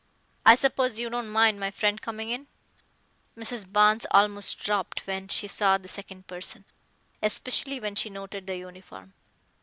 [0.47, 2.47] "I suppose you don't mind my friend coming in."
[3.37, 3.71] Mrs.
[3.71, 6.65] Barnes almost dropped when she saw the second person,
[7.21, 9.13] especially when she noted the uniform.